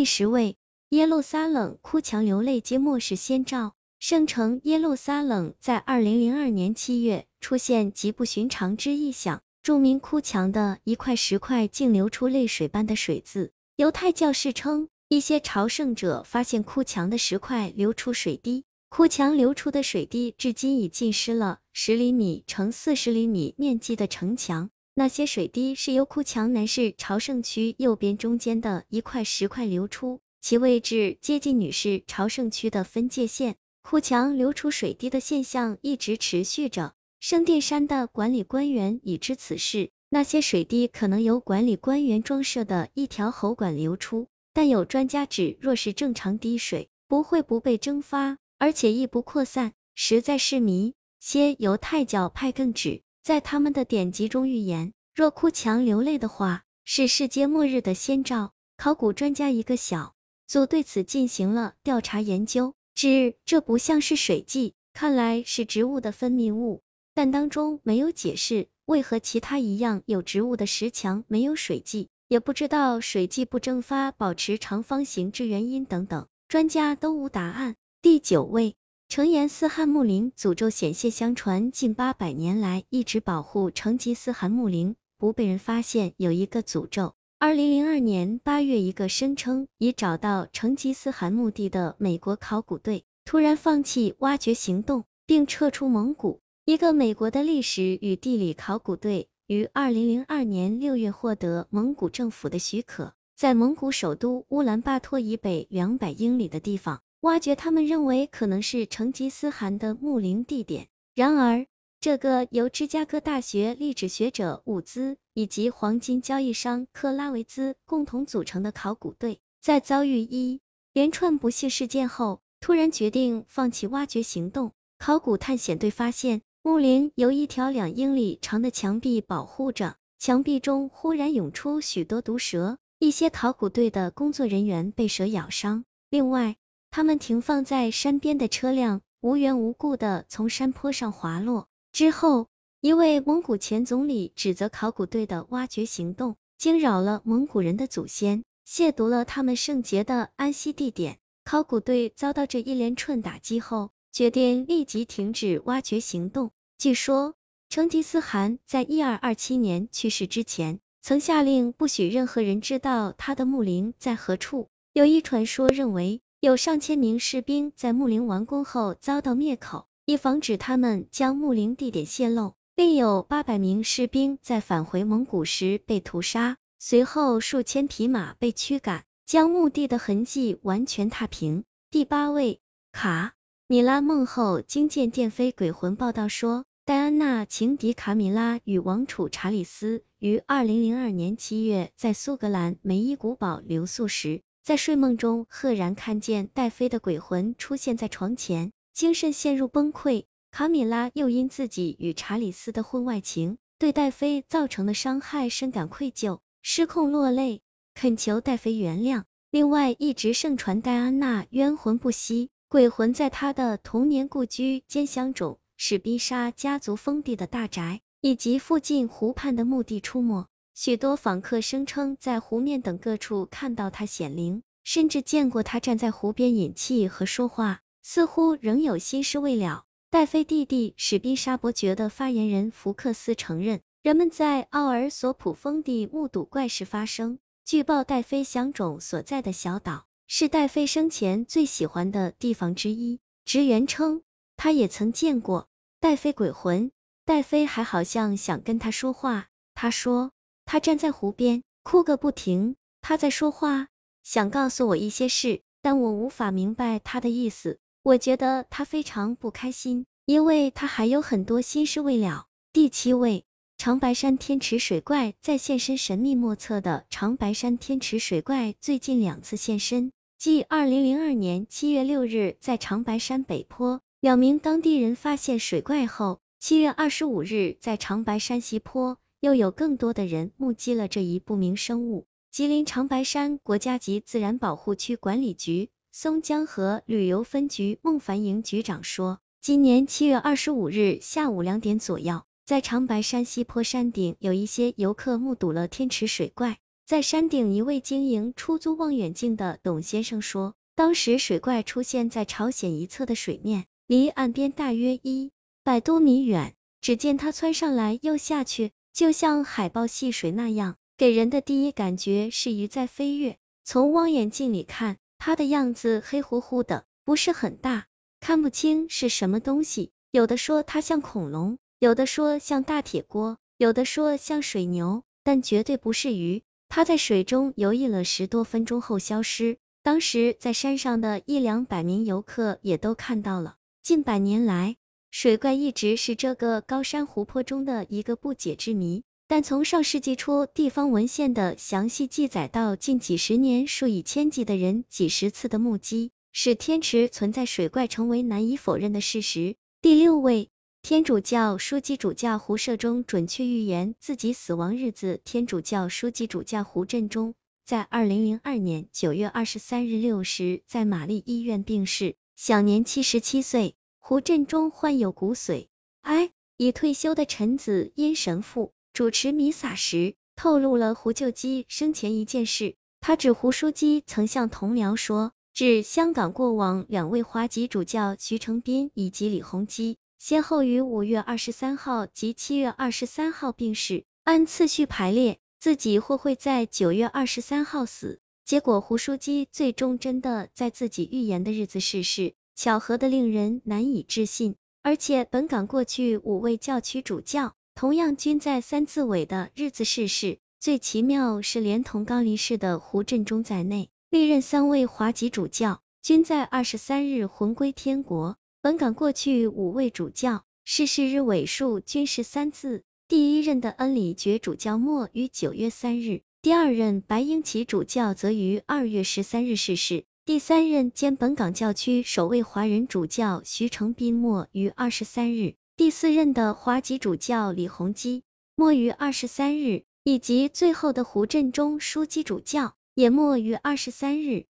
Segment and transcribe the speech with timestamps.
[0.00, 0.56] 第十位，
[0.88, 3.74] 耶路撒冷哭墙流泪皆末世先兆。
[3.98, 13.52] 圣城耶路撒冷在二零零二年七月出现极不寻常之异象，著名哭墙的一块石块竟流出泪水般的水渍。
[13.76, 24.70] 犹太教士称，一些朝圣者发现哭墙的石块流出水滴，哭墙流出的水滴至今已浸湿了十厘米乘四十厘米面积的城墙。
[25.00, 33.56] 那些水滴是由哭墙南市朝圣区右边中间的一块石块流出，其位置接近女士朝圣区的分界线。
[33.80, 39.88] 哭墙流出水滴的现象一直持续着，圣殿山的管理官员已知此事。
[40.10, 50.92] 那些水滴可能由管理官员装设的一条喉管流出，但有专家指，若是正常滴水，不会不被蒸发，而且亦不扩散，实在是谜。
[51.20, 58.52] 些犹太教派更指，在他们的典籍中预言，若哭墙流泪的话，是世界末日的先兆。
[58.76, 60.14] 考古专家一个小
[60.46, 62.74] 组对此进行了调查研究。
[62.94, 66.82] 指这不像是水迹，看来是植物的分泌物，
[67.14, 77.76] 但当中没有解释为何其他一样有植物的石墙没有水迹，也不知道水迹不蒸发保持长方形之原因等等，专家都无答案。
[78.02, 78.76] 第九位，
[79.10, 87.14] 成吉思汗墓陵诅咒显现，相传近八百年来一直保护成吉思汗墓陵不被人发现，有一个诅咒。
[87.36, 96.38] 二零零二年八月，一个声称已找到成吉思汗墓地的美国考古队突然放弃挖掘行动，并撤出蒙古。
[96.64, 110.88] 一个美国的历史与地理考古队于二零零二年六月获得蒙古政府的许可，在蒙古首都乌兰巴托以北两百英里的地方挖掘他们认为可能是成吉思汗的墓陵地点。
[111.14, 111.66] 然而，
[112.00, 120.62] 这个由芝加哥大学历史学者伍兹以及黄金交易商克拉维兹共同组成的考古队，在遭遇一
[120.94, 124.72] 连串不幸事件后，突然决定放弃挖掘行动。
[124.98, 135.84] 考古探险队发现，墓陵由一条两英里长的墙壁保护着，墙壁中忽然涌出许多毒蛇，一些考古队的工作人员被蛇咬伤。
[136.08, 136.56] 另外，
[136.92, 141.68] 他们停放在山边的车辆无缘无故的从山坡上滑落。
[141.92, 142.48] 之后，
[142.80, 151.18] 一位蒙古前总理指责考古队的挖掘行动惊扰了蒙古人的祖先，亵渎了他们圣洁的安息地点。
[151.44, 156.50] 考古队遭到这一连串打击后，决定立即停止挖掘行动。
[156.76, 157.34] 据说，
[157.68, 164.68] 成吉思汗在一二二七年去世之前，曾下令不许任何人知道他的墓陵在何处。
[164.92, 169.86] 有一传说认为，有上千名士兵在墓陵完工后遭到灭口。
[170.06, 181.62] 以防止他们将墓陵地点泄露，另有八百名士兵在返回蒙古时被屠杀，随后数千匹马被驱赶，将墓地的痕迹完全踏平。
[181.92, 183.34] 第八位，卡
[183.68, 198.70] 米拉梦后惊见电飞鬼魂报道说，戴安娜情敌卡米拉与王储查理斯于二零零二年七月在苏格兰梅伊古堡留宿时，在睡梦中赫然看见戴妃的鬼魂出现在床前。
[198.92, 207.62] 精神陷入崩溃，卡米拉又因自己与查理斯的婚外情对戴妃造成的伤害深感愧疚，失控落泪，
[207.96, 209.24] 恳求戴妃原谅。
[209.50, 220.46] 另外，一直盛传戴安娜冤魂不息，鬼魂在她的童年故居兼香种史宾莎家族封地的大宅，以及附近湖畔的墓地出没。
[220.74, 227.80] 许多访客声称在湖面等各处看到他显灵，甚至见过他站在湖边饮气和说话。
[228.02, 229.84] 似乎仍有心事未了。
[230.08, 237.38] 戴妃弟弟史宾沙伯爵的发言人福克斯承认，人们在奥尔索普峰地目睹怪事发生。
[237.64, 243.20] 据报，戴妃祥种所在的小岛是戴妃生前最喜欢的地方之一。
[243.44, 244.22] 职员称，
[244.56, 245.68] 他也曾见过
[246.00, 246.90] 戴妃鬼魂。
[247.26, 249.46] 戴妃还好像想跟他说话。
[249.74, 250.32] 他说，
[250.70, 252.76] 他站在湖边哭个不停。
[253.02, 253.88] 他在说话，
[254.22, 257.80] 想告诉我一些事，但我无法明白他的意思。
[258.04, 262.46] 我觉得他非常不开心，因为他还有很多心事未了。
[262.72, 263.44] 第七位，
[263.78, 282.26] 长白山天池水怪再现身，神秘莫测的长白山天池水怪最近两次现身，继二零零二年七月六日在长白山北坡两名当地人发现水怪后，七月二十五日在长白山西坡又有更多的人目击了这一不明生物。
[282.50, 285.88] 吉林长白山国家级自然保护区管理局。
[286.12, 305.52] 松江河旅游分局孟凡营局长说，今年七月二十五日下午两点左右，在长白山西坡山顶，有一些游客目睹了天池水怪在山顶一位经营出租望远镜的董先生说，当时水怪出现在朝鲜一侧的水面，离岸边大约一
[305.84, 306.74] 百多米远。
[307.00, 313.58] 只见它窜上来又下去，就像海豹戏水那样，给人的第一感觉是鱼在飞跃。
[313.84, 318.06] 从望远镜里看，它的样子黑乎乎的，不是很大，
[318.40, 320.10] 看不清是什么东西。
[320.30, 326.62] 有的说它像恐龙，有的说像大铁锅，有的说像水牛，但绝对不是鱼。
[326.88, 333.76] 它在水中游弋了十多分钟后消失，当时在山上的一两百名游客也都看到了。
[334.02, 334.96] 近百年来，
[335.30, 349.76] 水怪一直是这个高山湖泊中的一个不解之谜，但从上世纪初地方文献的详细记载到近几十年数以千计的人几十次的目击，使天池存在水怪成为难以否认的事实。
[350.02, 350.68] 第六位，
[351.00, 355.40] 天主教书记主教胡摄中准确预言自己死亡日子。
[355.44, 357.54] 天主教书记主教胡振中
[357.86, 363.94] 在二零零二年九月二十三日六时在玛丽医院病逝，享年七十七岁。
[364.22, 365.88] 胡振中患有骨髓
[366.20, 372.94] 癌，已退休的陈子殷神父主持弥撒时，透露了胡救基生前一件事。
[373.20, 388.38] 他指胡书记曾向同僚说，指香港过往两位华籍主教徐成斌以及李洪基，先后于五月二十三号及七月二十三号病逝，按次序排列，自己或会在九月二十三号死。
[388.64, 392.54] 结果胡书记最终真的在自己预言的日子逝世。
[392.82, 400.60] 巧合的令人难以置信，而且本港过去五位教区主教同样均在三字尾的日子逝世。
[400.80, 408.56] 最奇妙是，连同刚离世的胡振中在内，历任三位华籍主教均在二十三日魂归天国。
[408.80, 420.24] 本港过去五位主教逝世日尾数均是三字，第一任的恩里觉主教末于九月三日，第二任白英奇主教则于二月十三日逝世。
[420.46, 428.42] 第三任兼本港教区首位华人主教徐成斌末于二十三日，第四任的华籍主教李洪基
[428.74, 434.64] 末于二十三日，以及最后的胡振中枢机主教也末于二十三日。